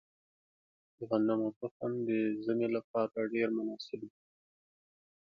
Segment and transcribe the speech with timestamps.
[0.97, 2.09] د غنمو تخم د
[2.43, 4.11] ژمي لپاره ډیر مناسب دی.